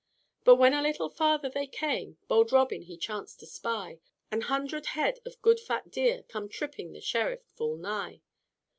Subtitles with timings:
[0.43, 3.99] "But when a little farther they came, Bold Robin he chanced to spy
[4.31, 8.23] An hundred head of good fat deer Come tripping the Sheriff full nigh."